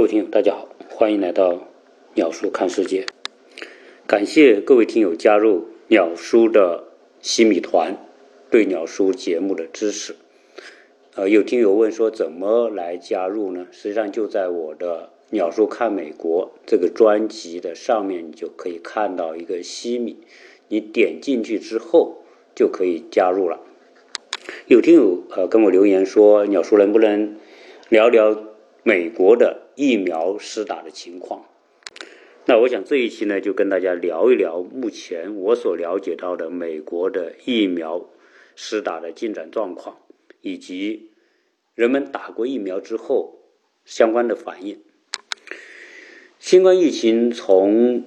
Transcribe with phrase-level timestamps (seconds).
[0.00, 1.68] 各位听友，大家好，欢迎来到
[2.14, 3.04] 鸟叔看世界。
[4.06, 6.84] 感谢各位听友加入鸟叔的
[7.20, 7.98] 西米团，
[8.50, 10.16] 对鸟叔节目的支持。
[11.16, 13.66] 呃，有听友问说怎么来加入呢？
[13.72, 20.16] 实际上就在我的《鸟叔看美国》这个专辑的上面，你就可以看到一个西米，
[20.68, 22.22] 你点进去之后
[22.54, 23.60] 就可以加入了。
[24.64, 27.36] 有听友呃跟我留言说，鸟叔能不能
[27.90, 28.34] 聊聊
[28.82, 31.46] 美国的疫苗施打的情况？
[32.46, 38.08] 那我想这一期呢，就跟大家聊一聊目前我所了解到的美国的疫苗
[38.56, 39.98] 施打的进展状况，
[40.40, 41.10] 以及
[41.74, 43.38] 人们打过疫苗之后
[43.84, 44.80] 相关的反应。
[46.38, 48.04] 新冠疫情从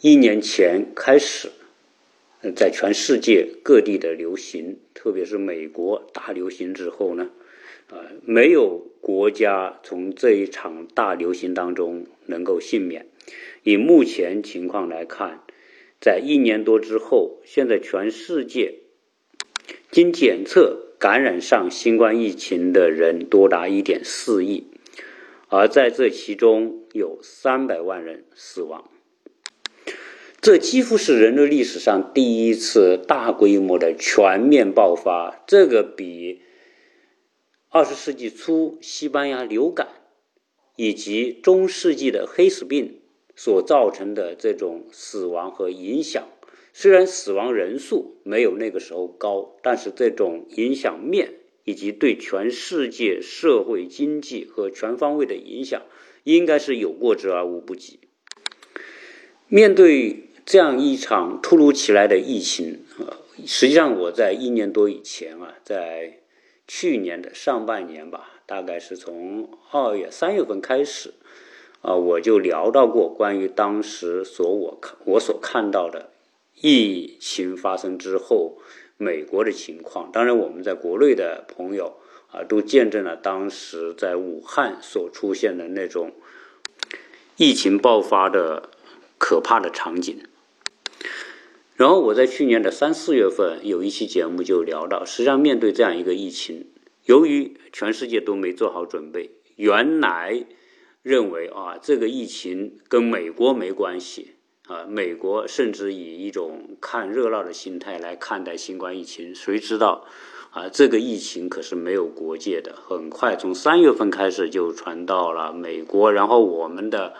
[0.00, 1.50] 一年前开始。
[2.54, 7.30] 在全世界各地的流行，特别是美国大流行之后呢，
[7.90, 13.06] 啊，没有国家从这一场大流行当中能够幸免。
[13.62, 15.42] 以目前情况来看，
[16.00, 18.74] 在一年多之后，现在全世界
[19.90, 24.66] 经检测感染上新冠疫情的人多达一点四亿，
[25.48, 28.90] 而在这其中有三百万人死亡。
[30.40, 36.42] 这几乎是人类历史上第一次大规模的全面爆发，这个比
[37.70, 39.88] 二十世纪初西班牙流感
[40.74, 43.00] 以及中世纪的黑死病
[43.36, 46.26] 所造成的这种死亡和影响，
[46.72, 55.82] 虽然死亡人数没有那个时候高，但是这种影响面以及对全世界社会经济和全方位的影响，
[56.24, 58.00] 应该是有过之而无不及。
[59.46, 62.84] 面对这样一场突如其来的疫情，
[63.44, 66.20] 实际上我在一年多以前啊，在
[66.68, 71.14] 去年的上半年吧，大概是从二月、三月份开始
[71.80, 76.10] 啊，我就聊到过关于当时所我看我所看到的
[76.60, 78.58] 疫情发生之后
[78.98, 80.12] 美国的情况。
[80.12, 81.96] 当然，我们在国内的朋友
[82.30, 86.12] 啊，都见证了当时在武汉所出现的那种
[87.36, 88.68] 疫情爆发的
[89.16, 90.22] 可怕的场景。
[91.78, 96.66] 然后我在去年的三四月份有一期节目就聊到，实际上面对这样一个疫情，
[97.04, 100.44] 由于全世界都没做好准备，原来
[101.02, 104.32] 认为啊这个疫情跟美国没关系
[104.66, 110.04] 啊，美国甚至以一种看热闹的心态来看待新冠疫情，谁知道
[110.50, 117.14] 啊这个疫情可是没有国界的，很快从三月份开始就传到了美国，然后我们的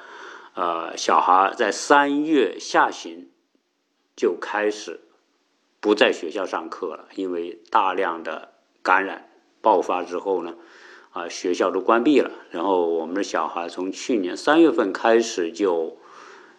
[0.55, 3.29] 呃小孩在三月下旬。
[4.19, 4.99] 就开始
[5.79, 8.49] 不在学校上课了，因为大量的
[8.83, 9.31] 感染
[9.61, 10.57] 爆发之后呢，
[11.13, 12.33] 啊，学校都关闭了。
[12.51, 15.99] 然后我们的小孩从去年三月份开始就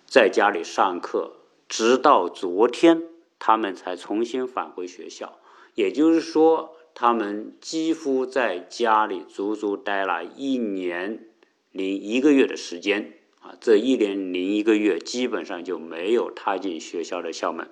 [0.06, 1.34] 在家里上课，
[1.68, 3.04] 直到昨天
[3.38, 5.38] 他们才重新返回学校。
[5.76, 11.26] 也就是说，他们几乎在家里足足待了一年
[11.74, 13.19] 零一个月的时间。
[13.60, 17.70] 这一年零一个月基本上就没有踏进学校的校门。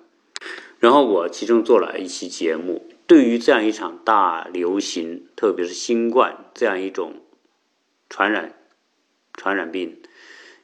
[0.78, 7.14] 然后我其中做了一期节目，对于这样一场大流行，特别是新冠这样一种
[8.08, 8.54] 传染
[9.32, 10.00] 传染病，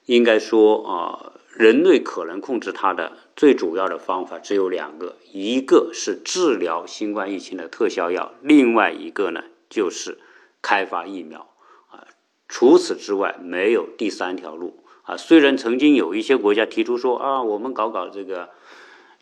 [0.07, 10.19] 应该说啊，人类可能控制它的最主要的方法只有两个，一个是治疗新冠疫情的特效药，另外一个呢就是
[10.63, 11.53] 开发疫苗
[11.91, 12.07] 啊，
[12.47, 14.84] 除此之外没有第三条路。
[15.05, 18.51] 啊，虽然曾经有一些国家提出说啊，我们搞搞这个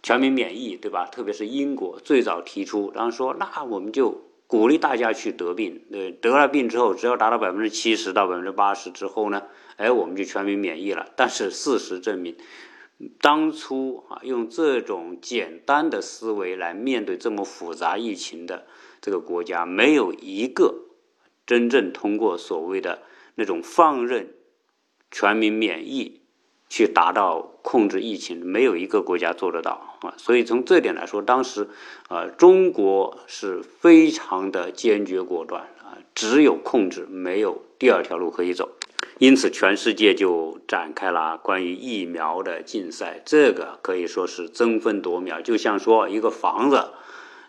[0.03, 1.07] 全民免疫，对吧？
[1.07, 9.43] 特别是英国最早提出，然后说那我们就鼓励大家去得病，对，得了病之后，只要达到百分之七十到百分之八十之后呢，
[9.77, 11.09] 哎，我们就全民免疫了。
[11.17, 12.37] 但是事实证明，
[13.21, 18.67] 当初啊用这种简单的思维来面对这么复杂疫情的
[19.01, 20.77] 这个国家，没有一个
[21.45, 23.03] 真正通过所谓的
[23.35, 24.35] 那种放任。
[25.13, 26.23] 全民免疫
[26.69, 30.15] 去达到控制疫情，没有一个国家做得到啊！
[30.17, 31.69] 所以从这点来说，当时
[32.09, 38.71] 啊，中国是非常的坚决果断啊，只有控制，没有第二条路可以走。
[39.19, 45.43] 因此，全世界就展开了关于疫苗的竞赛，这个可以说是争分夺秒。
[45.43, 46.89] 就像说一个房子，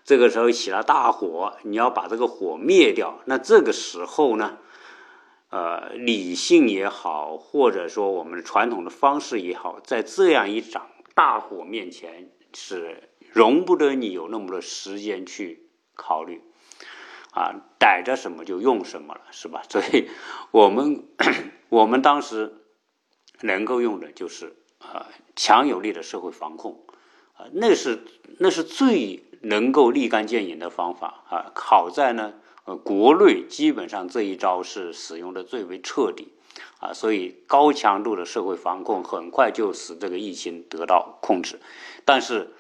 [0.04, 4.58] 这个时候起了大火，你要把这个火灭掉，那这个时候呢？
[5.54, 16.42] 呃，理性也好，或者说我们传统的方式也好，在这样一场大火面前，是容不得你有那么多时间去考虑，
[17.34, 19.62] 啊，逮着什么就用什么了，是吧？
[19.70, 20.10] 所以，
[20.50, 21.06] 我们
[21.70, 22.56] 我们当时
[23.42, 25.06] 能够用的就是啊
[25.36, 26.84] 强有力的社会防控
[27.38, 28.04] 啊，那是
[28.40, 31.52] 那是最能够立竿见影的方法啊。
[31.54, 32.34] 好在呢，
[32.66, 36.30] 呃，国内基本上这一招是使用的最为彻底
[36.80, 41.60] 啊，所以高强度的社会防控很快就使这个疫情得到控制。
[42.06, 42.52] 但是，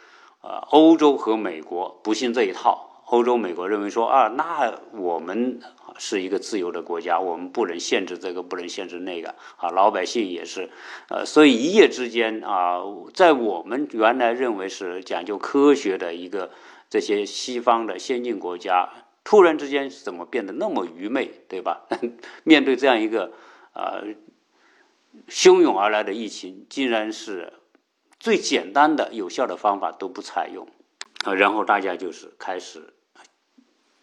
[0.41, 2.89] 呃，欧洲和美国不信这一套。
[3.07, 5.59] 欧洲、美国认为说啊，那我们
[5.99, 9.69] 是一个自由的国家，我们不能限制这个，不能限制那个啊。
[9.69, 10.71] 老百姓也是，
[11.09, 12.81] 呃，所以一夜之间啊，
[13.13, 16.49] 在我们原来认为是讲究科学的一个
[16.89, 18.89] 这些西方的先进国家，
[19.23, 21.87] 突然之间怎么变得那么愚昧，对吧？
[22.43, 23.31] 面对这样一个
[23.73, 24.03] 呃
[25.29, 27.53] 汹涌而来的疫情，竟然是
[28.19, 30.67] 最简单的有效的方法都不采用。
[31.25, 32.93] 然后大家就是开始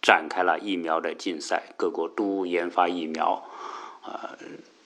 [0.01, 3.47] 展开了疫苗的竞赛，各国都研发疫苗，
[4.03, 4.39] 啊，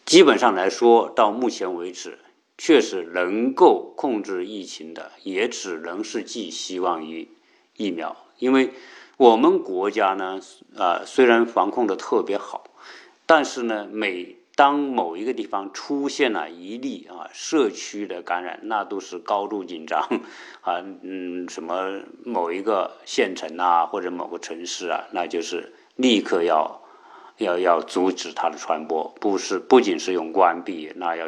[0.05, 2.19] 基本上来说，到目前为止，
[2.59, 7.29] 确实能够控制疫情的，也只能是寄希望于
[7.77, 8.73] 疫苗，因为
[9.17, 10.41] 我们国家呢，
[10.77, 12.65] 啊，虽然防控的特别好，
[13.27, 20.01] 但是呢，每当某一个地方出现了一例啊社区的感染，那都是高度紧张
[20.63, 26.83] 啊，嗯，什么某一个县城啊或者某个城市啊，那就是立刻要
[27.39, 31.27] 要要阻止它的传播，不是不仅是用关闭，那要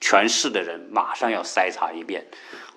[0.00, 2.26] 全市的人马上要筛查一遍。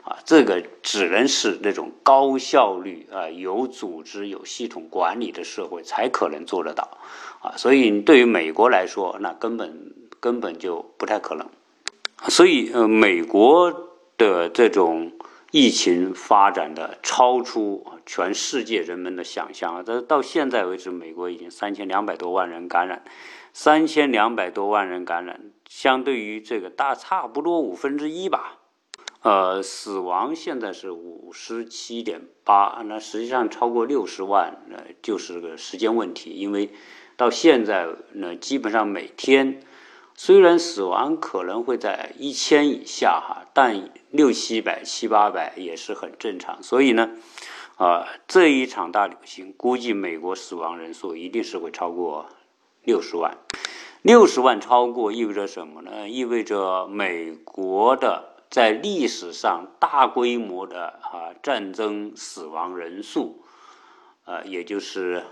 [0.04, 6.98] 啊，这个只能是那种高效率啊有组织有系统管理的社会才可能做得到。
[7.42, 11.48] 啊，所以对于美国来说，那根本根本就不太可能。
[12.28, 15.12] 所以，呃，美国的这种
[15.50, 19.84] 疫情发展的超出全世界人们的想象啊！
[19.84, 23.04] 这到现在为止，美国已经三千两百多万人感染，
[23.54, 28.60] 三千两百多万人感染，相对于这个大差不多五分之一吧。
[29.22, 36.70] 呃，死亡现在是五十七点八，那实际上超过六十万，呃，就是个时间问题，因为。
[37.18, 39.62] 到现在呢，基本上每天
[40.16, 46.64] 虽然死亡可能会在一千以下哈，但六七百、七八百也是很正常。
[46.64, 47.12] 所以呢，
[47.76, 52.26] 啊，这一场大流行，估计美国死亡人数一定是会超过
[52.84, 53.38] 六十万。
[54.02, 56.10] 六十万超过意味着什么呢？
[56.10, 63.42] 意味着美国的在历史上大规模的啊战争死亡人数，
[64.26, 65.24] 啊，也就是。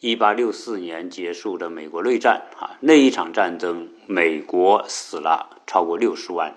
[0.00, 6.56] 一八六四年结束的美国内战啊，那一场战争，美国死了超过六十万，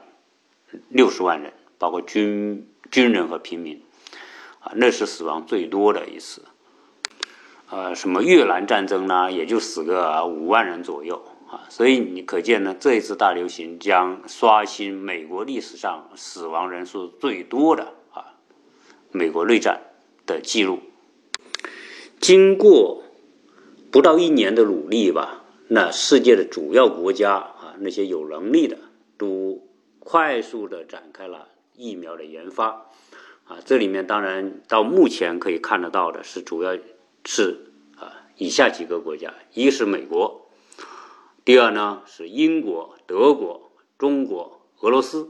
[0.90, 3.82] 六十万人，包括军军人和平民，
[4.60, 6.44] 啊，那是死亡最多的一次。
[7.70, 18.38] 呃，什么越南战争呢，也就死个五万人左右啊，所以你可见呢，这一次大流行将刷新美国历史上死亡人数最多的啊，
[19.12, 19.82] 美国内战
[20.26, 20.80] 的记录。
[22.20, 23.04] 经过。
[23.90, 28.78] 不到一年的努力吧，那世界的主要国家啊，那些有能力的
[29.18, 29.66] 都
[30.00, 32.90] 快速的展开了疫苗的研发，
[33.46, 36.78] 啊，这里面当然到目前可以看得到的是，主要
[37.26, 40.47] 是啊以下几个国家，一是美国，
[41.48, 45.30] 第二呢是英国、德国、中国、俄罗斯，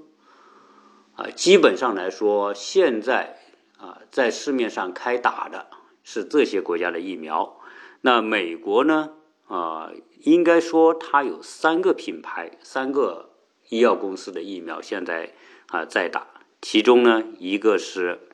[1.15, 3.38] 啊，基本上来说，现在
[3.77, 5.68] 啊在市面上开打的
[6.03, 7.60] 是这些国家的疫苗。
[8.01, 9.12] 那美国呢？
[9.46, 9.91] 啊，
[10.22, 13.30] 应该说它有三个品牌、三个
[13.70, 15.36] 医药公司的疫苗现在
[15.68, 16.25] 啊在打。
[16.63, 18.27] 其中呢，一个是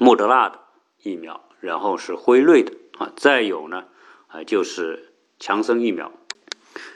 [0.00, 0.58] 莫德纳的
[1.04, 3.84] 疫苗，然后是辉瑞的啊，再有呢
[4.26, 6.10] 啊就是强生疫苗。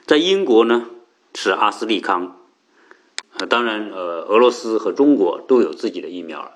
[0.05, 0.89] 在英国呢
[1.35, 2.37] 是阿斯利康，
[3.39, 6.53] 啊，当然呃俄罗斯和中国都有自己的疫苗。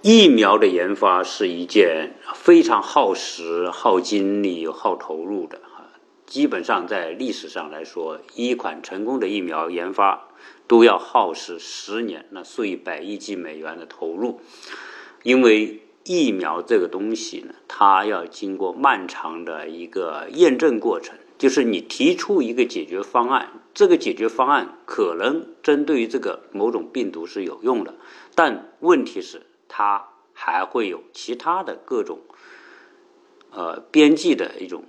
[0.00, 5.94] 疫苗的研发是一件非常耗时、耗精力、耗投入的啊。
[6.26, 10.28] 基本上在历史上来说，一款成功的疫苗研发
[10.66, 14.40] 都要耗时十年，那数以百亿计美元的投入。
[15.22, 27.96] 因为疫苗这个东西呢，它要经过漫长的一个验证过程，就是你提出一个解决方案，这个解决方案可能针对于这个某种病毒是有用的，
[28.36, 29.42] 但问题是。
[29.74, 32.18] 它还会有其他的各种，
[33.50, 34.84] 呃，边际的一种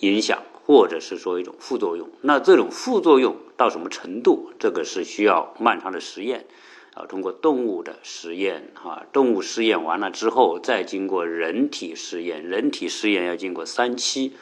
[0.00, 2.10] 影响，或者是说一种副作用。
[2.20, 4.50] 那这种副作用到什么程度？
[4.58, 6.46] 这个是需要漫长的实验，
[6.94, 14.32] 啊，通过动物的实验，哈，动物试验完了之后，再经过人体试验，人体试验要经过三期，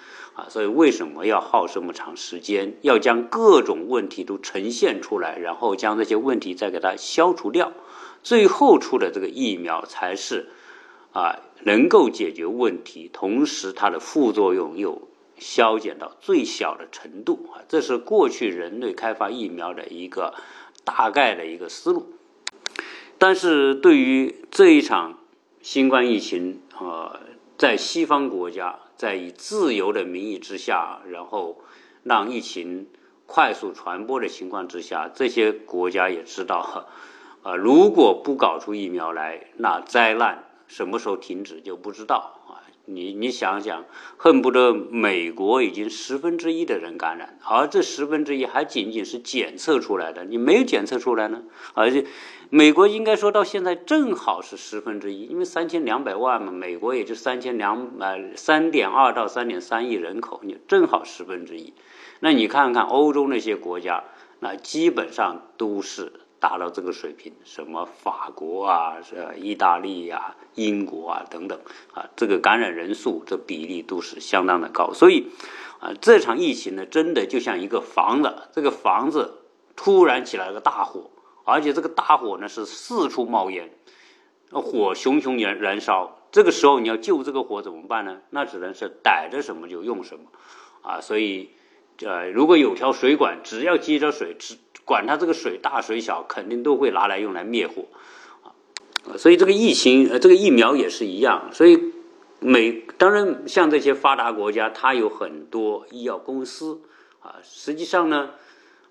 [0.48, 2.76] 所以为什么要耗这么长时间？
[2.82, 7.72] 要将各种问题都呈现出来，然后将这些问题再给它消除掉，
[8.22, 10.48] 最后出的这个疫苗才是
[11.12, 17.62] 啊能够解决问题，同时它的副作用又消减到最小的程度啊。
[17.68, 20.34] 这是过去人类开发疫苗的一个
[20.84, 22.12] 大概的一个思路。
[23.18, 25.18] 但是对于这一场
[25.60, 27.20] 新冠疫情啊，
[27.58, 28.78] 在西方国家。
[29.00, 31.62] 在以自由的名义之下，然后
[32.02, 32.86] 让疫情
[33.24, 36.86] 快速传播的情况之下，这些国家也知道，
[37.42, 42.60] 啊，如果不搞出疫苗来，那灾难什么时候停止就不知道啊。
[42.84, 43.86] 你你想想，
[44.18, 51.42] 恨不得美国已经十分之一的人感染，而这十分之一还仅仅是检测出来的，你没有检测出来呢，
[51.72, 52.04] 而且。
[52.52, 61.72] 美国应该说到现在正好是十分之一，因为三千两百万嘛，美国也就三千两呃三点二到三点三亿人口，你正好十分之一。
[62.18, 64.02] 那你看看欧洲那些国家，
[64.40, 71.56] 那基本上都是达到这个水平，什么法国啊、是意大利呀、英国啊等等
[71.94, 74.92] 啊，这个感染人数这比例都是相当的高。
[74.92, 75.28] 所以
[75.78, 79.34] 啊，这场疫情呢，真的就像一个房子，这个房子
[79.76, 81.12] 突然起来个大火。
[81.50, 83.70] 而且这个大火呢是四处冒烟，
[84.50, 86.16] 火熊熊燃燃烧。
[86.30, 88.18] 这个时候你要救这个火怎么办呢？
[88.30, 90.26] 那只能是逮着什么就用什么，
[90.82, 91.50] 啊，所以，
[92.02, 97.86] 呃，如果有条水管，只要接着水，只管它这个水大水小，肯定都会拿来用来灭火，
[98.44, 98.54] 啊，
[99.18, 101.50] 所以这个疫情，呃，这个疫苗也是一样。
[101.52, 101.92] 所以
[102.38, 106.80] 美当然像这些发达国家，它有很多医药公司，
[107.18, 108.30] 啊，实际上呢，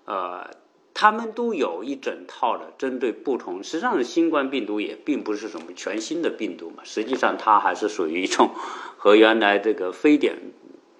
[0.04, 0.59] 呃。
[0.92, 8.50] 他们都有一整套的针对不同，实际上新冠病毒也并不是什么全新的病毒嘛，实际上它还是属于一种
[8.98, 10.36] 和原来这个非典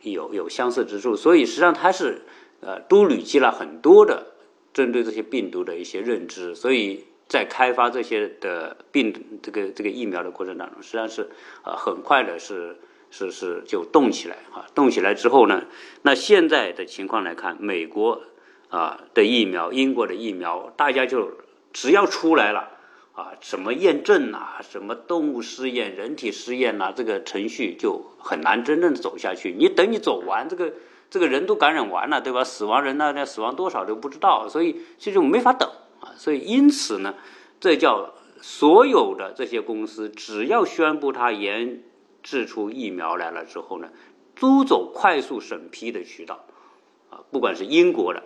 [0.01, 2.23] 有有相似之处，所以实际上它是
[2.61, 4.29] 呃都累积了很多的
[4.73, 11.29] 针对这些病毒的一些认知，所以在开发这些的病这个这个疫苗的过程当中，实际上是
[11.65, 12.77] 呃很快的是
[13.11, 15.65] 是是就动起来啊，动起来之后呢，
[16.03, 18.23] 那现在的情况来看，美国。
[18.71, 21.33] 啊的疫苗，英国的疫苗，大家就
[21.73, 22.71] 只要出来了
[23.13, 29.53] 啊，什么验证啊，什么动物试验、人体试验呐，这个程序就很难真正的走下去。
[29.59, 30.73] 你等你走完，这个
[31.11, 32.45] 这个人都感染完了，对吧？
[32.45, 35.69] 死亡人呢，那死亡多少都不知道，所以这就没法等
[36.01, 36.15] 啊。
[36.17, 37.17] 所以因此呢，
[37.59, 41.83] 这叫所有的这些公司，只要宣布它研
[42.23, 43.89] 制出疫苗来了之后呢，
[44.39, 46.45] 都走快速审批的渠道
[47.11, 48.23] 啊，不管是英国的。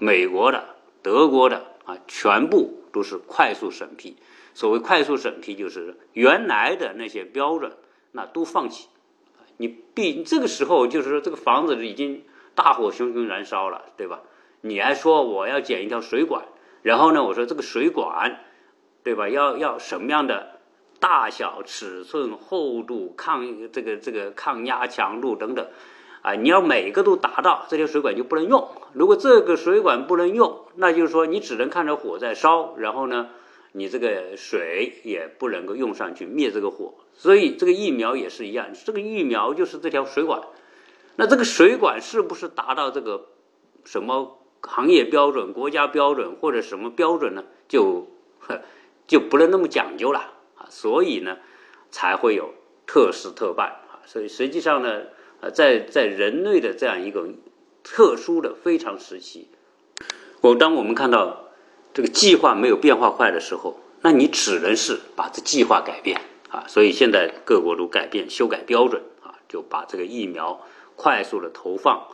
[0.00, 4.16] 美国的、德国的啊，全部都是快速审批。
[4.54, 7.76] 所谓快速审批，就是原来的那些标准，
[8.12, 8.88] 那都放弃。
[9.58, 14.22] 你必这个时候，就是说这个房子已经大火熊熊燃烧了，对吧？
[14.62, 16.46] 你还说我要剪一条水管，
[16.82, 18.40] 然后呢，我说这个水管，
[19.04, 19.28] 对吧？
[19.28, 20.60] 要要什么样的
[20.98, 25.68] 大小、尺寸、厚度、抗这个这个抗压强度等等。
[26.22, 28.68] 啊，你要每个都达到，这条水管就不能用。
[28.92, 33.30] 如果这个水管不能用，那就是说你只能看着火在烧，然后呢，
[33.72, 36.92] 你这个水也不能够用上去灭这个火。
[37.14, 40.42] 所以这个疫苗也是一样，这个疫苗就是这条水管。
[41.16, 43.28] 那这个水管是不是达到这个
[43.86, 47.44] 什么行业标准、国家标准或者什么标准呢？
[47.66, 48.08] 就
[49.06, 50.18] 就不能那么讲究了
[50.56, 50.66] 啊。
[50.68, 51.38] 所以呢，
[51.90, 52.52] 才会有
[52.86, 54.04] 特事特办啊。
[54.04, 55.04] 所以实际上呢。
[55.40, 57.28] 呃，在在人类的这样一个
[57.82, 59.48] 特殊的非常时期，
[60.42, 61.46] 我当我们看到
[61.94, 66.20] 这个计划没有变化快的时候，那你只能是把这计划改变
[66.50, 66.64] 啊。
[66.68, 70.60] 所以现在各国都改变、修改标准啊，就把这个疫苗
[70.94, 72.08] 快速的投放。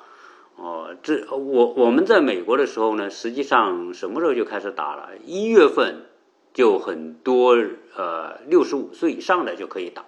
[0.54, 5.10] 哦，这我我们在美国的时候呢，实际上什么时候就开始打了？
[5.24, 6.06] 一月份
[6.54, 7.58] 就很多
[7.96, 10.02] 呃六十五岁以上的就可以打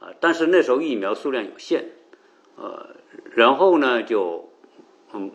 [0.00, 1.92] 啊，但是那时候疫苗数量有限。
[2.60, 2.94] 呃，
[3.34, 4.50] 然后呢，就
[5.14, 5.30] 嗯，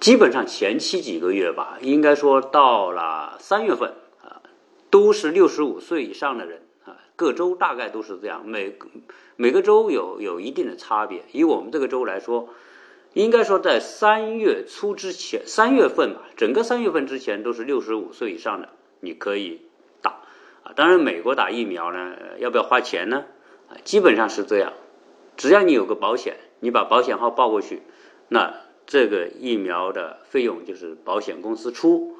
[0.00, 4.40] 基本上前期几个月吧，应该说到了三月份啊，
[4.88, 8.78] 都是六十五岁以上的人啊，各州大概都是这样，每
[9.36, 11.24] 每个州有有一定的差别。
[11.32, 12.48] 以我们这个州来说，
[13.12, 18.70] 应该说在三月初之前，三月份吧，整个三月份之前都是六十五岁以上的，
[19.00, 19.60] 你可以
[20.00, 20.22] 打
[20.62, 20.72] 啊。
[20.74, 23.26] 当然，美国打疫苗呢，要不要花钱呢？
[23.68, 24.72] 啊，基本上是这样。
[25.36, 27.82] 只要你有个保险，你把保险号报过去，
[28.28, 28.54] 那
[28.86, 32.16] 这个疫苗的费用就是保险公司出，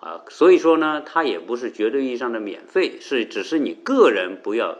[0.00, 4.78] 啊，所以说呢，它也不是绝对意义上的免费，是只是你个人不要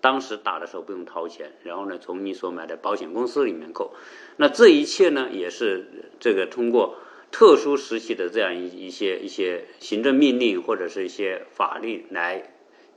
[0.00, 3.94] 当时打的时候不用掏钱，然后呢，从你所买的保险公司里面扣。
[4.36, 6.96] 那这一切呢，也是这个通过
[7.32, 12.54] 特殊时期的这样一一些一些行政命令或者是一些法律来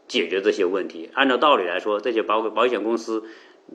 [0.07, 1.09] 解决这些问题。
[1.13, 3.23] 按照道理来说，这些保保险公司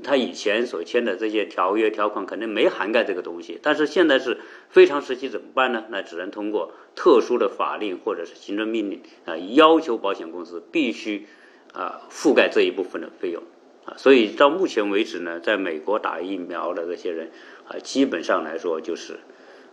[0.03, 5.85] 他以前所签的这些条约条款肯定没涵盖这个东西，但是现在是非常时期怎么办呢？
[5.91, 11.27] 那只能通过特殊的法令或者是行政命令啊，要求保险公司必须。
[11.77, 13.43] 啊，覆盖这一部分的费用
[13.85, 17.33] 啊，所以到目前为止呢，在美国打疫苗的这些人
[17.67, 19.19] 啊，基本上来说就是，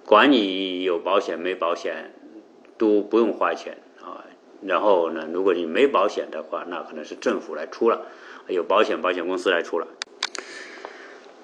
[0.03, 2.15] 管你有保险没保险，
[2.79, 4.25] 都不用花钱啊。
[4.63, 8.07] 然后呢，如果你没保险的话，那可能是政府来出了，
[8.47, 9.85] 有保险保险公司来出了。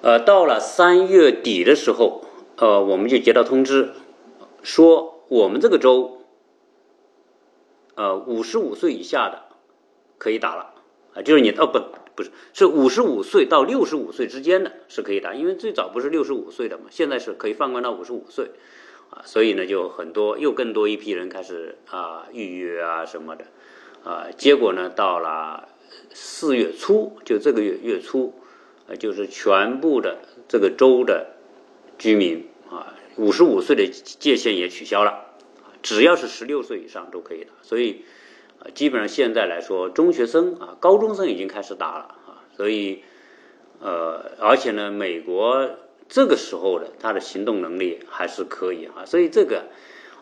[0.00, 2.24] 呃，到了三月底的时候，
[2.56, 3.90] 呃，我们就接到通知，
[4.62, 6.22] 说我们这个州，
[7.94, 9.44] 呃，五十五岁以下的。
[10.20, 10.74] 可以打了
[11.14, 11.80] 啊，就是你哦不
[12.16, 18.50] 不是是五十五岁到六十五岁之间的是可以打，因为最早不是六十五岁的嘛，现在是可以放宽到五十五岁
[19.10, 23.44] 啊，所以呢就很多又更多一批人开始啊预约啊什么的
[24.02, 25.68] 啊，结果呢到了
[26.12, 28.34] 四月初就这个月月初，
[28.96, 30.18] 就是全部的
[30.48, 31.34] 这个州的
[31.98, 35.26] 居民啊五十五岁的界限也取消了，
[35.82, 38.04] 只要是十六岁以上都可以打，所以。
[38.60, 43.04] 啊，基本上现在来说，中学生啊，高中生已经开始打了啊，所以，
[43.78, 45.70] 呃，而且呢，美国
[46.08, 49.66] 这个时候的他的行动能力还是可以啊，所以这个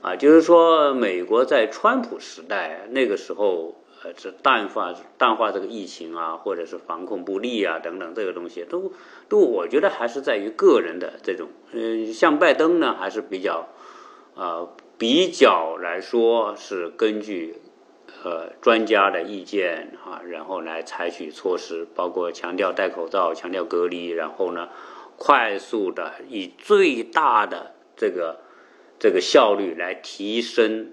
[0.02, 3.82] 啊，就是说，美国在川普时代那个时候，
[4.16, 8.92] 是淡化淡化这个疫情啊，或者是防控不力啊等等这个东西，都
[9.28, 13.68] 都我觉得还是在于个人的这种，嗯，像拜登呢，还是比较
[14.34, 17.60] 啊，比较来说是根据。
[18.24, 24.68] 呃，专家的意见啊，然后来采取措施，包括强调戴口罩、强调隔离，然后呢，
[25.16, 28.40] 快速的以最大的这个
[28.98, 30.92] 这个效率来提升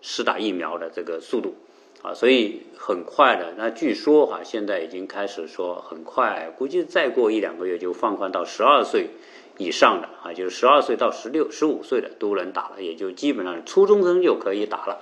[0.00, 1.56] 施打疫苗的这个速度
[2.02, 3.54] 啊，所以很快的。
[3.56, 9.10] 那据说哈，现在已经开始说很快，估计再过一两个月就放宽到十二岁
[9.58, 15.00] 以上的啊，就是十二岁到十六、十五岁的都能打了，也就基本上初中生就可以打了。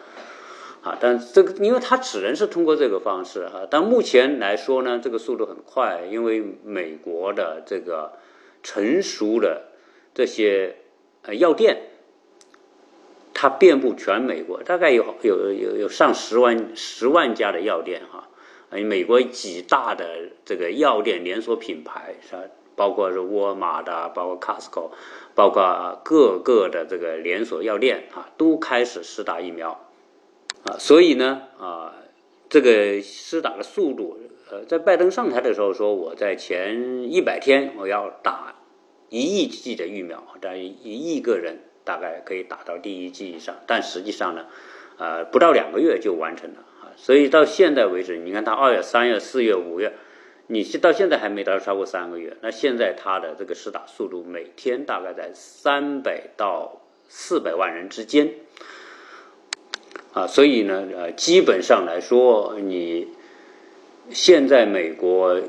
[0.82, 3.66] 啊，但这个，因为它只能是通过这个方式哈。
[3.68, 8.12] 但目前来说呢，这个速度很快，因为美国的这个
[8.62, 9.64] 成熟的
[10.14, 10.76] 这些
[11.22, 11.87] 呃药店，
[13.40, 18.28] 它遍布全美国，大概有有有有上十万十万家的药店哈。
[18.68, 22.42] 美国几大的这个药店连锁品牌是吧？
[22.74, 24.90] 包括是沃尔玛的，包括 Costco，
[25.36, 29.86] 包括各个的这个连锁药店啊，都开始试打疫苗。
[30.64, 31.94] 啊，所以呢，啊，
[32.48, 34.18] 这个施打的速度，
[34.50, 38.56] 呃，在拜登上台的时候说，我在前一百天我要打
[39.10, 44.44] 一亿剂的疫苗，大约一亿个人大概可以打到第一剂以上，但实际上呢，
[44.98, 49.94] 呃，不到两个月就完成了啊，所以到现在为止，你看他二月、三月、四月、五月，
[50.48, 58.34] 你到现在还没到超过三个月，那现在他的这个施打速度每天大概在三百到四百万人之间。
[60.12, 63.08] 啊，所以呢，呃，基本上来说，你
[64.10, 65.40] 现在美国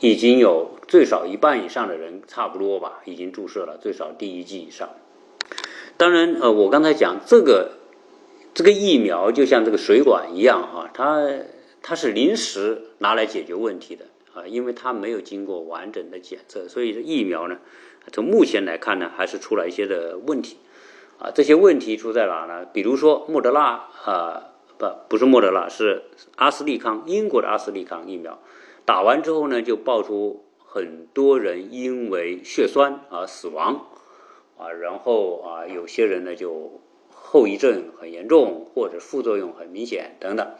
[0.00, 4.88] 已经有最少一半以上的人，差不多吧，已经注射了最少第一剂以上。
[5.96, 7.72] 当然，呃，我刚才讲这个
[8.52, 11.28] 这个疫苗就像这个水管一样哈，它
[11.82, 17.58] 它是临时拿来解决问题的啊，因为它没有经过完整的检测，所以这疫苗呢，
[18.12, 20.56] 从目前来看呢，还是出了一些的问题。
[21.16, 22.66] 啊，这些问题出在哪呢？
[22.72, 26.02] 比如说莫德纳啊，不，不是莫德纳，是
[26.34, 28.40] 阿斯利康，英国的阿斯利康疫苗，
[28.84, 33.86] 打完之后呢，就爆出很多人因为血栓而死亡，
[34.56, 40.54] 啊，然后啊，有些人呢就后遗症很严重，或者副作用很明显等等。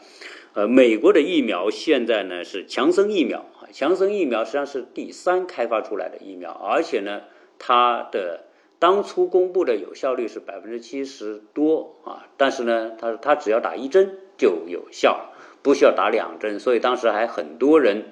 [0.53, 7.21] 呃，美国的疫苗现在呢是强生疫苗，强生疫苗实际上是第三开发出来的疫苗，而且呢，
[7.59, 8.45] 它的。
[8.77, 15.31] 当初公布的有效率是百分之七十多啊，但是呢，它它只要打一针就有效，
[15.63, 18.09] 不需要打两针，所以当时还很多人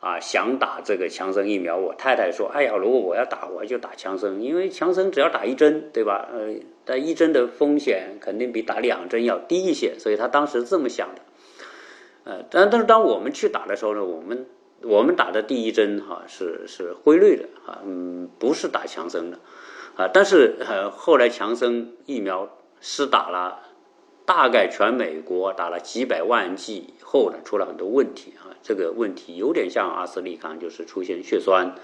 [0.00, 1.76] 啊想打这个强生疫苗。
[1.76, 6.28] 我太太说：“哎呀，如果我要打，我就打强生，因为强生只要打一针，对吧？
[6.32, 11.22] 呃，但一针的风险肯定比打两针要低一些，所以他当时这么想的。
[12.24, 14.46] 呃，但但是当我们去打的时候呢，我们
[14.82, 19.38] 我们打的第一针哈是是辉瑞的啊，嗯，不是打强生的。”
[19.96, 22.48] 啊，但是呃，后来强生疫苗
[22.80, 23.58] 施打了，
[24.28, 28.52] 大概全美国打了几百万剂以，后呢，出了很多问题啊。
[28.62, 31.74] 这个问题有点像阿斯利康，就是出现血栓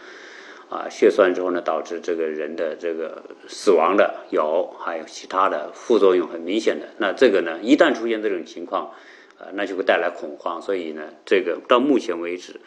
[0.69, 6.89] 啊，血栓之后呢，导致这个人的这个死亡的有，还有其他的副作用很明显的。
[6.99, 8.91] 那这个呢，一旦出现这种情况，
[9.39, 10.61] 啊，那就会带来恐慌。
[10.61, 12.61] 所以呢，这个到目前为止，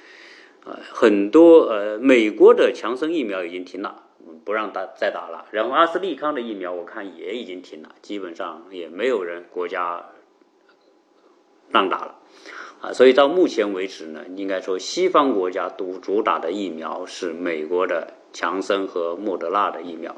[0.66, 4.06] 啊，很多呃，美国的强生疫苗已经停了。
[4.46, 10.06] 不让打再打了，然后阿斯利康的疫苗我看也已经停了，基本上也没有人国家
[11.70, 12.16] 让打了，
[12.82, 20.16] 啊，所以到目前为止呢，应该说西方国家都主打的疫苗是美国的强生和莫德纳的疫苗，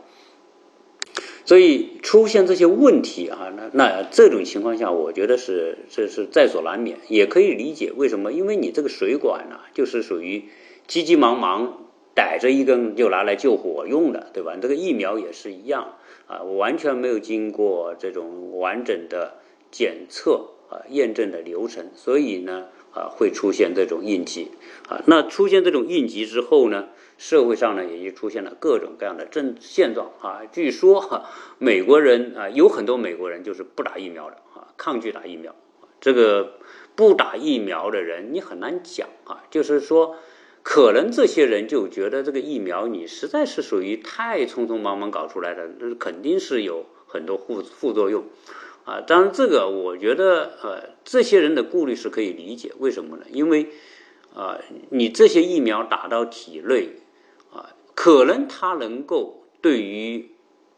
[1.46, 10.46] 所以出现这些问题啊，那那这种情况下，我觉得是这是在所难免，也可以理解为什么，因为你这个水管呢，就是属于
[10.88, 11.86] 急急忙忙。
[12.16, 14.58] 逮着一根就拿来救火用的，对吧？
[14.62, 15.96] 这个疫苗也是一样
[16.28, 19.36] 啊，完全没有经过这种完整的
[19.72, 24.52] 检测啊验证的流程，所以呢啊会出现这种应急
[24.90, 25.02] 啊。
[25.08, 30.42] 那出现这种应急之后呢，社会上呢也就出现了各种各样的症现状啊。
[30.52, 35.56] 据说哈，美国人啊有很多美国人就是不打疫苗的啊，抗拒打疫苗。
[36.02, 36.58] 这个
[36.96, 40.18] 不打疫苗的人你很难讲啊，就是说。
[40.72, 48.26] 可能这些人就觉得这个疫苗你实在是属于太匆匆忙忙搞出来的，那肯定是有很多副副作用，
[48.86, 53.26] 啊，当然这个我觉得呃这些人的顾虑是可以理解，为什么呢？
[53.32, 53.70] 因为
[54.36, 54.60] 啊
[54.92, 56.98] 你这些疫苗打到体内
[57.52, 60.30] 啊，可能它能够对于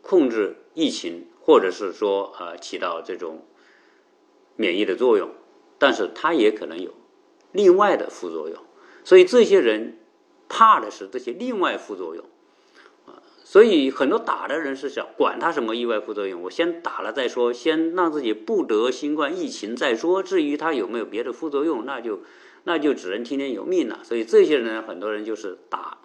[0.02, 3.44] 控制疫情或者是说啊起到这种
[4.56, 5.32] 免疫的作用，
[5.78, 6.94] 但是它也可能有
[7.52, 8.58] 另外的副作用。
[9.04, 9.98] 所以这些人
[10.48, 12.26] 怕的是这些另外副作用
[13.06, 20.22] 啊，所以很多打的人是想管他什么意外副作用，我先打了再说，先让自己不得新冠疫情再说。
[20.22, 22.22] 至于他有没有别的副作用，那就
[22.64, 24.00] 那就只能听天由命了。
[24.04, 25.98] 所以这些人很多人就是打。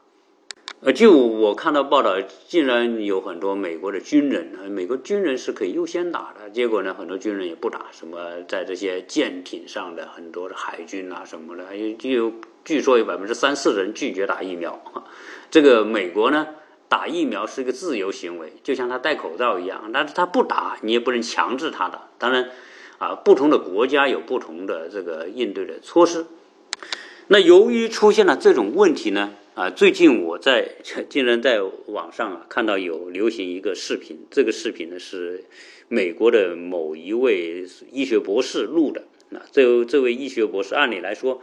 [0.80, 6.50] 呃，就我看到报道，竟然有很多美国的军人，美国军人是可以优先打的。
[6.50, 7.86] 结果呢，很多军人也不打。
[7.90, 14.78] 什么在这些舰艇上的很多的海军啊什么的，有就有据说有百分之三四的人拒绝打疫苗。
[15.50, 16.46] 这个美国呢，
[16.90, 19.90] 打疫苗是一个自由行为，就像他戴口罩一样。
[19.94, 22.02] 但是他不打，你也不能强制他打。
[22.18, 22.50] 当然，
[22.98, 26.26] 啊，不同的国家有不同的这个应对的措施。
[27.28, 29.32] 那由于出现了这种问题呢？
[29.56, 30.72] 啊，最近我在
[31.08, 35.44] 竟然在网上啊看到有流行一个视频，这个视频呢是
[35.88, 39.04] 美国的某一位医学博士录的。
[39.30, 41.40] 那这这位医学博士，按理来说，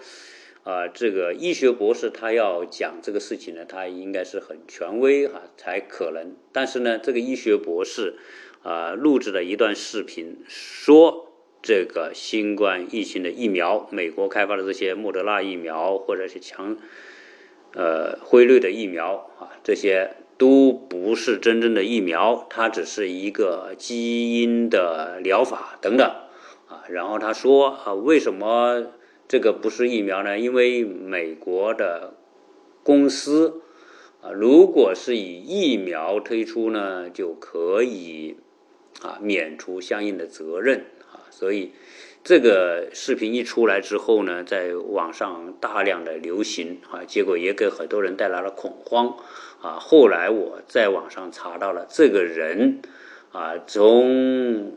[0.61, 6.35] 啊，这个医学博士他要讲这个事情呢，他应该是很权威哈才可能。
[6.51, 8.17] 但是呢，这个医学博士
[8.61, 16.77] 啊录制了一段视频，说这个新冠疫情的疫苗，美国开发的这些莫德纳疫苗或者是强。
[17.75, 26.07] 呃，辉瑞的疫苗啊，这些都不是真正的疫苗，它只是一个基因的疗法等等
[26.67, 26.83] 啊。
[26.87, 28.85] 然后他说啊，为什么
[29.27, 30.37] 这个不是疫苗呢？
[30.37, 32.13] 因为美国的
[32.83, 33.61] 公司
[34.21, 38.37] 啊，如果是以疫苗推出呢，就可以
[39.01, 41.71] 啊免除相应的责任啊，所以。
[42.23, 49.17] 这个视频一出来之后呢，在网上大量的流行啊，结果也给很多人带来了恐慌
[49.61, 49.77] 啊。
[49.79, 52.81] 后来我在网上查到了这个人
[53.33, 54.71] 啊，从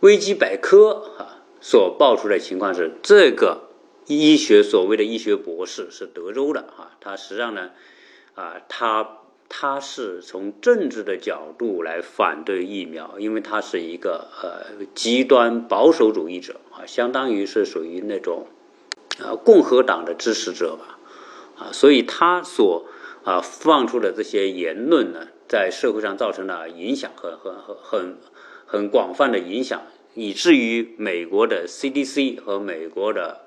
[0.00, 3.68] 维基百科啊所爆出的情况是，这个
[4.06, 7.72] 医学所谓的医学博士是德州的啊，他实际上呢
[8.34, 9.18] 啊他。
[9.48, 18.48] 他是从政治的角度来反对疫苗，因为他是一个呃极端保守主义者啊，相当于是属于那种
[19.20, 20.98] 啊共和党的支持者吧，
[21.58, 22.86] 啊，所以他所
[23.24, 28.18] 啊放出的这些言论呢，在社会上造成了影响，很很很很
[28.66, 29.82] 很广泛的影响，
[30.14, 33.42] 以至于美国的 CDC 和美国的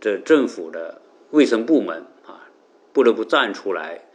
[0.00, 2.48] 这政府的卫生部门啊，
[2.94, 4.06] 不得不站出来。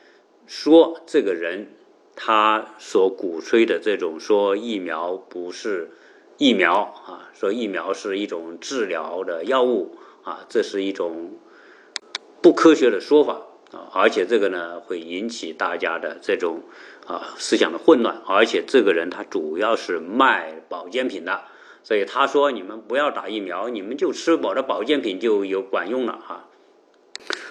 [0.48, 1.68] 说这个人
[2.16, 5.92] 他所鼓吹的这种说疫苗不是
[6.38, 11.38] 疫苗啊，说疫苗是一种治疗的药物啊，这是一种
[12.42, 16.62] 不科学的说法啊，而且这个呢会引起大家的这种
[17.06, 21.42] 啊思想的混乱，而且这个人他主要是卖保健品的，
[21.84, 26.47] 所以他说你们不要打疫苗，你们就吃我的保健品就有管用了哈。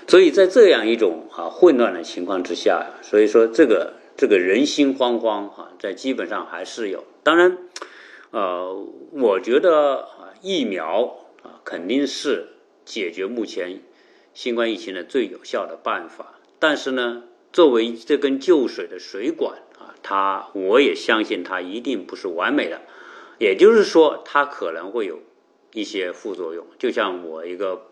[0.09, 7.05] 所以在这样一种啊混乱的情况之下，所以说这个这个人心惶惶哈，在基本上还是有。
[7.23, 7.59] 当然，
[8.31, 12.49] 呃，我觉得啊疫苗啊，肯定是
[12.85, 13.81] 解决目前
[14.33, 16.38] 新冠疫情的最有效的办法。
[16.59, 22.81] 但是呢，作为这根救水的水管啊，它我也相信它一定不是完美的，
[23.38, 25.19] 也就是说，它可能会有
[25.73, 26.64] 一些副作用。
[26.79, 27.83] 就像我一个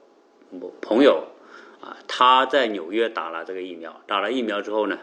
[0.80, 1.24] 朋友
[1.84, 4.98] 啊，他在纽约打了这个疫苗，打了疫苗之后呢。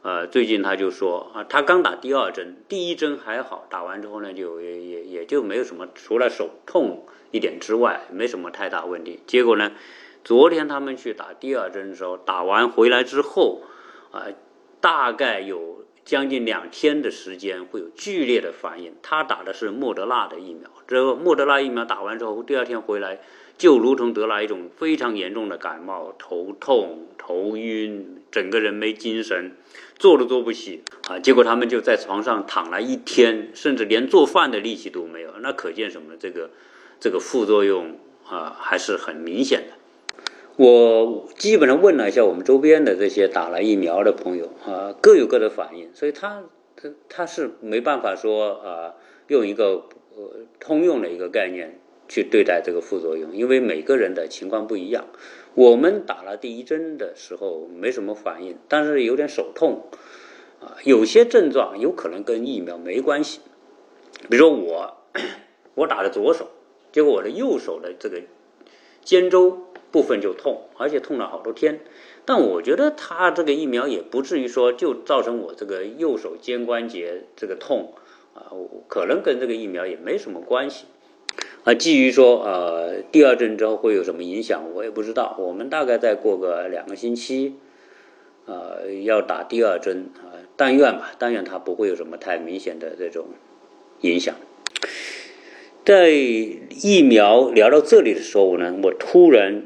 [0.00, 9.18] 呃，最近他就说啊，他刚打第二针，第一针还好，打完之后呢，就也也也就没有什么，除了手痛一点之外，没什么太大问题。
[9.26, 9.72] 结果呢，
[10.22, 13.62] 昨天他们去打第二针的时候，打完回来之后，
[14.12, 14.26] 啊，
[14.80, 18.94] 大概有将近两天的时间会有剧烈的反应。
[19.02, 23.20] 他打的是莫德纳的疫苗，这个莫德纳疫苗打完之后，第二天回来
[23.58, 29.54] 就如同得了一种非常严重的感冒，头痛、头晕，整个人没精神。
[29.98, 31.18] 坐都坐不起啊！
[31.18, 35.30] 结果他们就在床上躺了一天，甚至连做饭的力气都没有。
[35.42, 36.14] 那可见什么？
[36.18, 36.48] 这个
[36.98, 39.77] 这个副作用啊，还是很明显的。
[40.58, 46.42] 我基本上问了一下我们周边的这些打了疫苗的朋友啊，各有各的反应，所以他
[46.74, 48.94] 他他是没办法说啊，
[49.28, 49.84] 用一个
[50.16, 55.06] 呃通用的一个概念去对待这个副作用，因为每个人的情况不一样。
[55.54, 59.84] 我们打了第一针的时候没什么反应，但是有点手痛，
[60.60, 63.38] 啊，有些症状有可能跟疫苗没关系。
[64.28, 64.96] 比如说我，
[65.76, 66.48] 我打的左手，
[66.90, 68.22] 结果我的右手的这个
[69.04, 71.80] 肩周部分就痛，而且痛了好多天。
[72.24, 77.94] 但我觉得他这个疫苗也不至于说就造成我这个右手肩关节这个痛，
[78.34, 78.52] 啊，
[78.86, 80.84] 可能跟这个疫苗也没什么关系。
[81.64, 85.36] 啊，基于说，呃，第二针之后会有什么影响，我也不知道。
[85.38, 87.54] 我们大概再过个两个星期，
[88.46, 93.26] 呃，要打第二针啊，但愿吧，但愿它不会有什么太明显的这种
[94.00, 94.34] 影响。
[95.84, 99.64] 在疫苗聊到这里的时候呢，我突然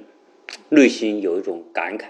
[0.68, 2.06] 内心有一种感慨，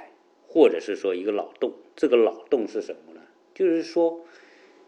[0.46, 1.72] 或者是说一个脑洞。
[1.94, 3.20] 这个脑洞是什么呢？
[3.54, 4.20] 就是说，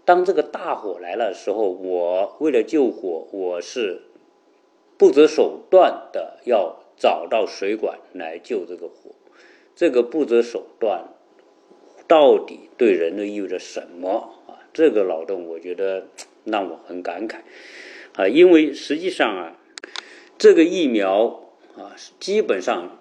[0.04, 4.02] 当这个大火来了的时候，我为了救火，我是。
[4.96, 9.10] 不择手段的要找到水管来救这个火，
[9.74, 11.08] 这个不择手段
[12.06, 14.62] 到底对人类意味着什么啊？
[14.72, 16.06] 这个脑洞我觉得
[16.44, 17.38] 让我很感慨
[18.14, 19.58] 啊，因为实际上啊，
[20.38, 21.42] 这个疫苗
[21.76, 22.96] 啊，基本上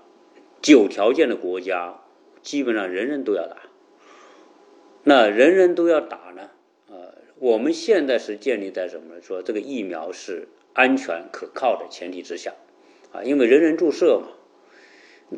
[0.72, 2.02] 有条件的国家
[2.42, 3.58] 基本上人人都要打，
[5.04, 6.52] 那人人都要打呢？
[6.90, 9.22] 呃，我们现在是建立在什么呢？
[9.22, 10.48] 说这个疫苗是。
[10.76, 12.56] 安全可靠的前提之下，
[13.12, 14.30] 啊，因为人人注射嘛。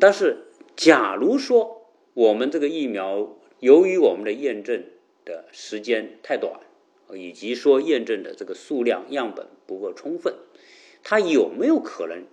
[0.00, 4.84] 但是，假如说我们这个疫苗由于我们的验证
[5.26, 6.60] 的时间太短，
[7.12, 10.36] 以及说验证的这个数量样本不够充分，
[11.02, 12.24] 它有没有可能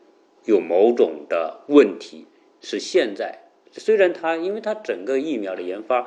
[0.46, 2.26] 有某种的问题？
[2.64, 6.00] 是现在虽然它因为它整个疫苗的研发，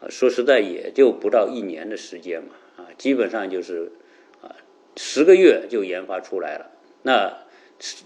[0.00, 3.92] 啊，说实在也就不到一年的时间嘛，啊，基本上就是。
[4.42, 4.54] 啊，
[4.96, 6.70] 十个月就研发出来了，
[7.02, 7.38] 那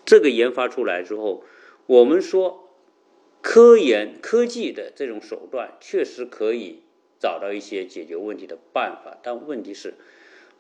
[0.04, 1.42] 这个研发出来之后，
[1.86, 2.68] 我们说
[3.42, 6.84] 科研科技的这种手段确实可以
[7.18, 9.94] 找到一些解决问题的办法，但问题是，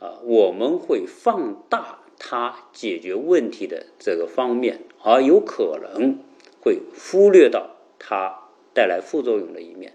[0.00, 6.18] 啊，我们会放大它解决问题的这个方面，而有可能
[6.60, 9.94] 会忽略到它带来副作用的一面，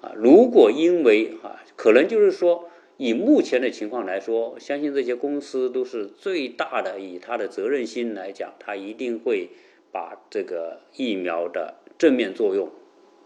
[0.00, 2.70] 啊，如果因为啊，可能就是说。
[2.96, 7.00] 以目前的情况来说，相信这些公司都是最大的。
[7.00, 9.50] 以他的责任心来讲，他一定会
[9.90, 12.70] 把这个疫苗的正面作用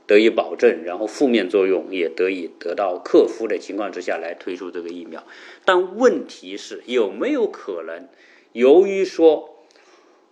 [0.07, 5.23] 得以保证，然后负面作用也得以得到克服的情况之下来推出这个疫苗。
[5.67, 8.09] 但问题是，有没有可能
[8.55, 9.67] 由于说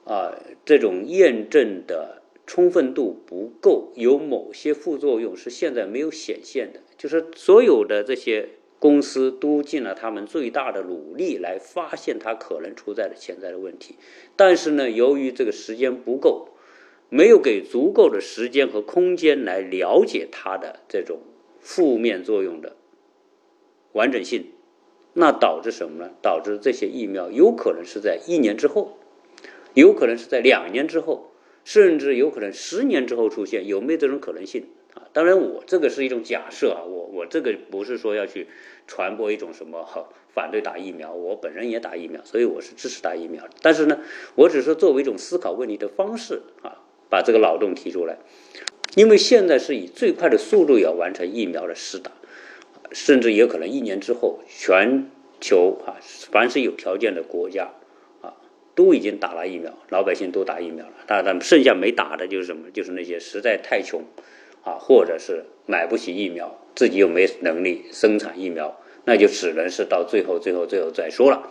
[0.07, 0.33] 啊
[0.65, 6.81] 这种验证的充分度不够，有某些副作用是现在没有显现的？
[6.97, 8.51] 就是所有的这些。
[8.79, 13.97] 公司都尽了他们最大的努力来发现它可能存在的潜在的问题，
[14.37, 16.51] 但是呢，由于这个时间不够，
[17.09, 21.21] 没有给足够的时间和空间来了解它的这种
[21.59, 22.77] 负面作用的
[23.93, 24.53] 完整性，
[25.15, 26.11] 那导致什么呢？
[26.21, 28.99] 导致这些疫苗有可能是在一年之后，
[29.73, 31.31] 有可能是在两年之后，
[31.67, 34.67] 甚至有可能十年之后出现，有没有这种可能性？
[34.95, 38.47] 啊，当然，我这个是一种假设啊，我我这个不是说要去
[38.87, 39.85] 传播一种什么
[40.33, 43.43] 反对打疫苗，我本人也打疫苗，所以我是支持打疫苗。
[43.63, 43.99] 但是呢，
[44.37, 46.79] 我只是作为一种思考问题的方式啊，
[47.11, 48.19] 把这个脑洞提出来。
[48.95, 52.13] 因为现在是以最快的速度要完成疫苗的试打，
[52.93, 55.99] 甚至也可能一年之后，全球啊，
[56.31, 57.73] 凡是有条件的国家，
[58.77, 62.71] 都已经打了疫苗，老百姓都打疫苗了，但但剩下没打的就是什么？
[62.71, 64.05] 就是那些实在太穷，
[64.63, 71.51] 啊，或者是买不起疫苗，自己又没能力生产疫苗，那就只能是到最后、最后、最后再说了。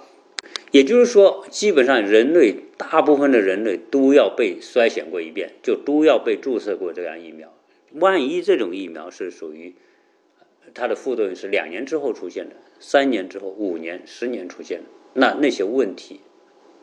[0.69, 7.51] 也就是说，基本上人类大部分的人类都要被筛选过一遍，就都要被注射过这样疫苗。
[7.93, 9.73] 万一这种疫苗是属于
[10.75, 16.19] 它的副作用是两年之后出现的，三年之后、五年、十年出现的，那那些问题。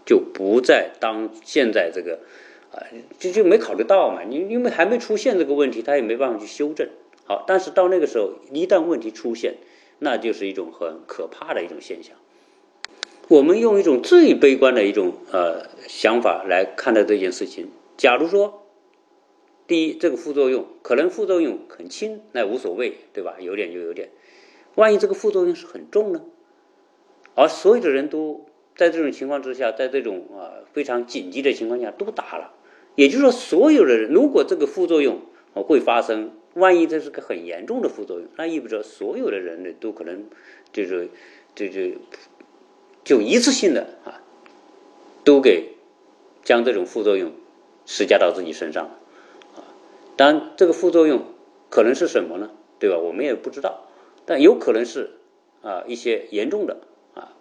[0.05, 2.19] 就不再当现在这个，
[2.73, 2.83] 啊，
[3.19, 4.23] 就就没考虑到嘛。
[4.23, 6.89] 你因为还没出现这个问题，他也没办法去修正。
[7.25, 9.55] 好，但是到那个时候，一旦问题出现，
[10.01, 12.17] 那就是一种很可怕的一种现象。
[13.29, 17.71] 我们用一种最悲观的一种呃想法来看待这件事情。
[17.97, 18.65] 假如说，
[19.69, 23.37] 第一，这个副作用可能副作用很轻，那无所谓，对吧？
[23.39, 24.11] 有点就有点。
[24.75, 26.23] 万一这个副作用是很重呢？
[27.37, 28.47] 而所有的人都。
[28.77, 32.53] 在这种情况之下，在这种啊非常紧急的情况下都打了，
[32.95, 35.21] 也就是说，所有的人如果这个副作用
[35.55, 40.25] 会发生，万一这是个很严重的副作用，那意味着所有的人呢都可能
[40.73, 41.09] 就是
[41.55, 41.81] 就就
[43.05, 44.23] 就一次性的啊
[45.25, 45.75] 都给
[46.43, 47.33] 将这种副作用
[47.87, 48.87] 施加到自己身上
[49.55, 49.69] 啊。
[50.17, 51.27] 当然，这个副作用
[51.69, 52.51] 可能是什么呢？
[52.79, 52.99] 对吧？
[52.99, 53.87] 我们也不知道，
[54.25, 55.19] 但有可能是
[55.63, 56.79] 啊一些严重的。
[57.15, 57.33] 啊，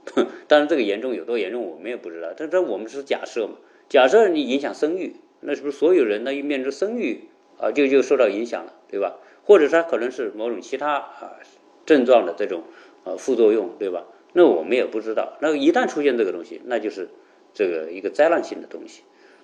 [0.48, 2.34] 当然这个严重有多严重，我们也不知道。
[2.36, 3.54] 但这我们是假设嘛？
[3.90, 7.26] 假设你影响生育，那是不是所有人呢一面对生育
[7.58, 9.18] 啊，就就受到影响了，对吧？
[9.44, 11.40] 或者它可能是某种其他啊
[11.86, 12.64] 症状的这种
[13.04, 14.06] 呃副作用，对吧？
[14.34, 15.38] 那我们也不知道。
[15.42, 17.10] 那一旦出现这个东西，那就是
[17.54, 19.02] 这个一个灾难性的东西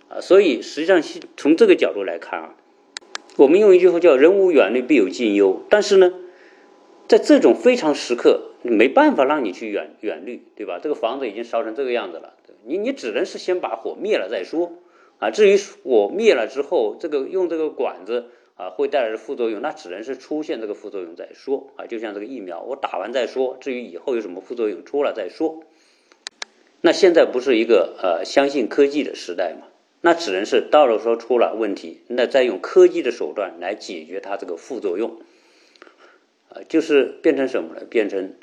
[0.07, 0.21] 啊。
[0.21, 1.01] 所以实际上
[1.35, 2.55] 从这个角度来看啊，
[3.35, 5.61] 我们用一句话叫“人无远虑，必有近忧”。
[5.69, 6.13] 但是呢，
[7.07, 8.43] 在这种非常时刻。
[8.63, 10.79] 没办法让你去远远虑，对吧？
[10.81, 12.33] 这个房子已经烧成这个样子了，
[12.65, 14.73] 你你只能是先把火灭了再说
[15.19, 15.29] 啊。
[15.29, 21.85] 至于火灭了之后，这个用这个管子啊会带来的副作用，那只能是出现这个副作用再说啊。
[21.85, 25.63] 就像这个疫苗，我打完再说，至于以后有什么副作用出了再说。
[26.81, 29.67] 那现在不是一个呃相信科技的时代嘛？
[30.01, 35.21] 那只能是到了说出了问题，那再用科技的手段来解决它这个副作用
[36.49, 37.81] 啊，就是变成什么呢？
[37.89, 38.35] 变成。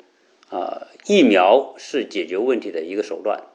[0.51, 3.45] 啊，疫苗是解决问题的一个手段。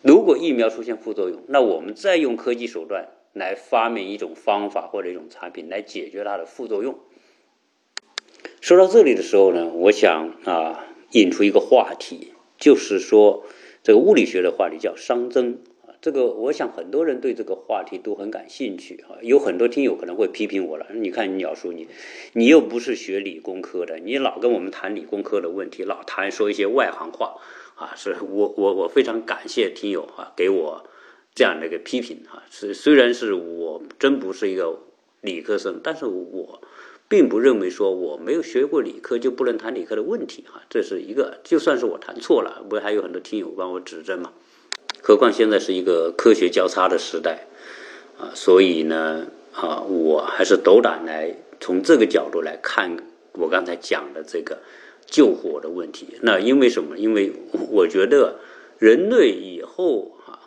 [0.00, 6.98] 如果疫苗出现副作用，那我们再用科技手段来发明一种方法或者一种产品来解决它的副作用。
[8.62, 13.44] 说到这里的时候呢，我想啊，引出一个话题，就是说
[13.82, 15.58] 这个物理学的话题叫熵增。
[16.02, 20.84] 这个我想很多人对这个话题都很感兴趣啊，有很多听友可能会批评我了。
[20.92, 21.86] 你看鸟叔，你
[22.32, 27.36] 你又不是学理工科的，你老跟我们谈理工科的问题，老谈说一些外行话
[27.76, 27.94] 啊。
[27.94, 30.84] 是我我我非常感谢听友啊，给我
[31.36, 32.42] 这样的一个批评啊。
[32.50, 34.80] 虽虽然是我真不是一个
[35.20, 36.60] 理科生，但是我
[37.08, 40.66] 并不认为说我没有学过理科就不能谈理科的问题啊。
[40.68, 44.32] 这是一个，就算是我谈错了，不还有很多听友帮我指正嘛。
[45.04, 47.48] 何况现在是一个科学交叉的时代，
[48.20, 52.96] 啊，所以呢，啊，我还是斗胆来从这个角度来看
[53.32, 54.60] 我刚才讲的这个
[55.04, 56.06] 救火的问题。
[56.20, 56.96] 那因为什么？
[56.96, 57.32] 因为
[57.72, 58.38] 我觉得
[58.78, 60.38] 人类以后啊，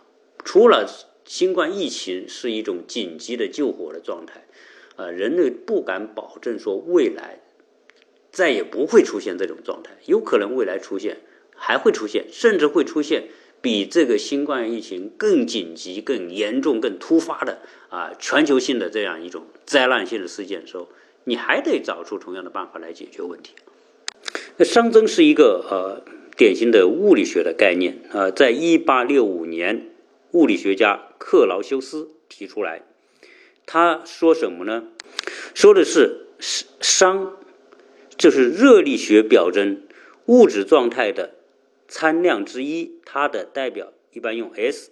[0.45, 0.89] 除了
[1.25, 4.45] 新冠疫情是一种紧急的救火的状态，
[4.95, 7.41] 啊，人类不敢保证说未来
[8.31, 11.17] 再也不会出现这种状态，有可能未来出现，
[11.53, 13.27] 还会出现，甚至会出现。
[13.65, 17.57] 比这个新冠疫情更紧急、更严重、更突发的
[17.89, 20.87] 啊，全球性的这样一种灾难性的事件的时候，
[21.23, 23.53] 你还得找出同样的办法来解决问题。
[24.57, 26.03] 那熵增是一个呃
[26.37, 29.87] 典型的物理学的概念啊，在一八六五年，
[30.33, 32.83] 物理学家克劳修斯提出来，
[33.65, 34.83] 他说什么呢？
[35.55, 36.27] 说的是
[36.79, 37.29] 熵，
[38.15, 39.81] 就是热力学表征
[40.27, 41.31] 物质状态的。
[41.87, 44.91] 参量之一，它的代表一般用 S，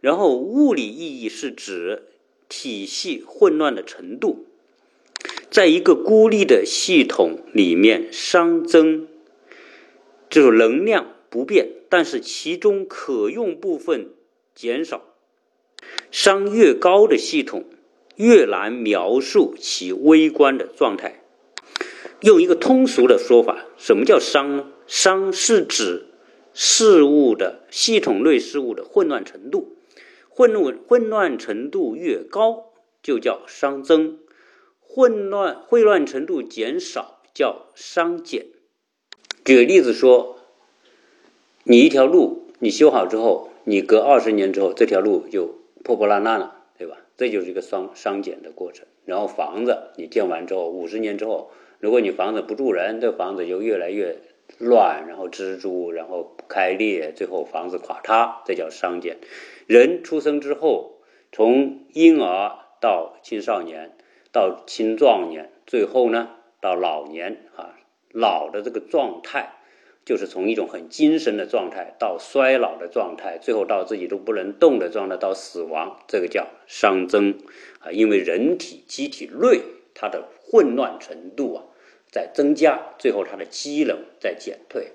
[0.00, 2.04] 然后物理意义是指
[2.48, 4.46] 体系混乱的程度，
[5.50, 9.08] 在一个孤立的系统里面，熵增
[10.30, 14.10] 就是能量不变，但是其中可用部分
[14.54, 15.04] 减少。
[16.10, 17.64] 熵越高的系统，
[18.16, 21.22] 越难描述其微观的状态。
[22.20, 24.72] 用一个通俗的说法，什么叫熵呢？
[24.88, 26.07] 熵是指
[26.60, 29.76] 事物的系统内事物的混乱程度，
[30.28, 34.16] 混乱混乱程度越高，就叫熵增；
[34.80, 38.46] 混乱混乱程度减少，叫熵减。
[39.44, 40.40] 举个例子说，
[41.62, 46.96] 你一条路你修好之后，你隔二十年之后，这条路就破破烂烂了，对吧？
[47.16, 48.84] 这就是一个商商减的过程。
[49.04, 54.18] 然后房子你建完之后，五十年之后，如果你房子不住人，这房子就越来越
[54.56, 59.18] 乱，然后蜘蛛，然后开裂，最后房子垮塌，这叫商减。
[59.66, 63.96] 人出生之后，从婴儿到青少年，
[64.32, 66.30] 到青壮年，最后呢
[66.60, 67.76] 到老年啊，
[68.10, 69.54] 老的这个状态。
[70.04, 77.38] 就是从一种很精神的状态到衰老的状态，最后到自己都不能动的状态，到死亡，这个叫熵增
[77.80, 77.92] 啊。
[77.92, 79.60] 因为人体机体内
[79.94, 81.64] 它的混乱程度啊
[82.10, 84.92] 在增加，最后它的机能在减退。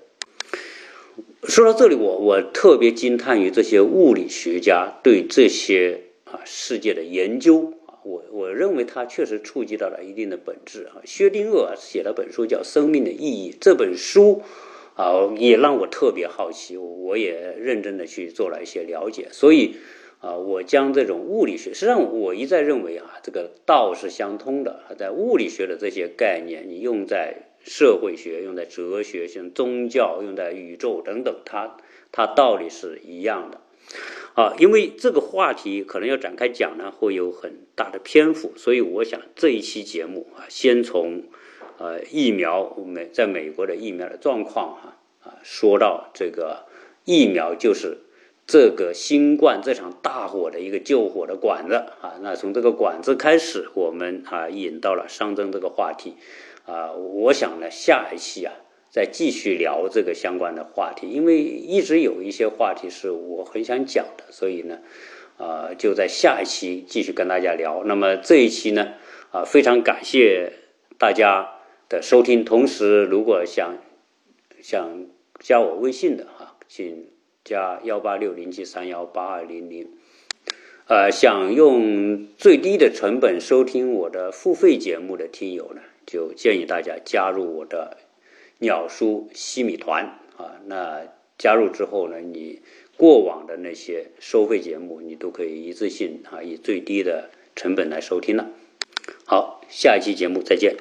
[1.42, 11.02] 说到这里，我我特别惊叹于这些物理学家对这些啊世界的研究啊，我我认为他确实触及到了一定的本质啊。
[11.04, 14.42] 薛定谔写了本书叫《生命的意义》，这本书。
[14.96, 19.74] 啊，也让我特别好奇，我也认真的去做了一些了解，所以
[20.24, 31.76] 啊，我将这种物理学，实际上我一再认为啊，这个道是相通的，在物理学的这些概念，你用在社会学、用在哲学、像宗教、用在宇宙等等，它
[32.10, 33.60] 它道理是一样的。
[34.34, 41.24] 啊，因为这个话题可能要展开讲呢，会有很大的篇幅，所以我想这一期节目啊，先从。
[41.76, 46.66] 呃，疫苗美在美国的疫苗的状况哈啊，说到这个
[47.04, 47.98] 疫苗就是
[48.46, 52.14] 这个新冠这场大火的一个救火的管子啊。
[52.22, 56.16] 那从这个管子开始，我们啊引到了上增这个话题
[56.66, 56.92] 啊。
[56.92, 58.52] 我想呢，下一期啊
[58.90, 64.78] 再继续聊这个相关的话题，因为一直有一些话题是我很想讲的，所以呢，
[65.36, 67.82] 啊就在下一期继续跟大家聊。
[67.84, 68.94] 那么这一期呢
[69.30, 70.52] 啊，非常感谢
[70.98, 71.50] 大家。
[71.86, 73.76] 的收听，同时如果想
[74.62, 75.06] 想
[75.38, 77.10] 加我微信的哈，请
[77.44, 79.88] 加幺八六零七三幺八二零零。
[80.86, 87.96] 呃，想用最低的成本收听我的付费节目的听友呢，就建议大家加入我的
[88.58, 90.60] 鸟叔西米团啊。
[90.66, 91.06] 那
[91.38, 92.60] 加入之后呢，你
[92.96, 98.50] 过往的那些收费节目，你都可以一次性啊，以最低的成本来收听了。
[99.24, 100.76] 好，下一期节目再见。